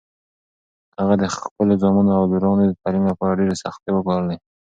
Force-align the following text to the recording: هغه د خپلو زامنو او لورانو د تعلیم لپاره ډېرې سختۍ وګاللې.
هغه 0.99 1.15
د 1.19 1.25
خپلو 1.35 1.73
زامنو 1.81 2.11
او 2.17 2.23
لورانو 2.31 2.63
د 2.67 2.73
تعلیم 2.81 3.03
لپاره 3.11 3.37
ډېرې 3.39 3.55
سختۍ 3.63 3.89
وګاللې. 3.93 4.37